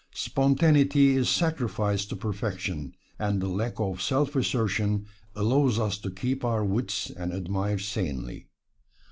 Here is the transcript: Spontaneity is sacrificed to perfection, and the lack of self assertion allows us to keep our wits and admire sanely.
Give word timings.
Spontaneity 0.15 1.15
is 1.15 1.29
sacrificed 1.29 2.09
to 2.09 2.15
perfection, 2.15 2.95
and 3.19 3.39
the 3.39 3.47
lack 3.47 3.79
of 3.79 4.01
self 4.01 4.35
assertion 4.35 5.05
allows 5.35 5.77
us 5.77 5.99
to 5.99 6.09
keep 6.09 6.43
our 6.43 6.65
wits 6.65 7.11
and 7.11 7.31
admire 7.31 7.77
sanely. 7.77 8.47